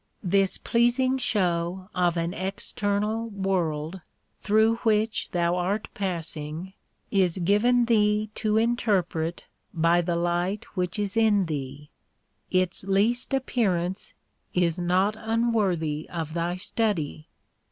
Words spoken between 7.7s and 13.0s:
thee to interpret by the light which is in thee. Its